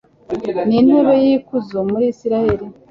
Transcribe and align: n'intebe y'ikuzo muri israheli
n'intebe 0.67 1.13
y'ikuzo 1.25 1.77
muri 1.89 2.05
israheli 2.13 2.65